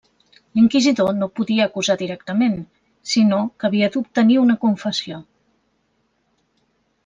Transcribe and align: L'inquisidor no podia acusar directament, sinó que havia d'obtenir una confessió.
L'inquisidor 0.59 1.11
no 1.17 1.27
podia 1.39 1.67
acusar 1.71 1.97
directament, 1.99 2.57
sinó 3.11 3.43
que 3.59 3.69
havia 3.69 3.93
d'obtenir 3.97 4.41
una 4.47 4.59
confessió. 4.67 5.23